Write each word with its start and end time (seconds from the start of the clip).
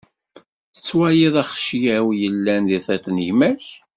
Tettwaliḍ 0.75 1.35
axeclaw 1.43 2.07
yellan 2.21 2.61
di 2.69 2.79
tiṭ 2.85 3.05
n 3.09 3.17
gma-k. 3.27 3.65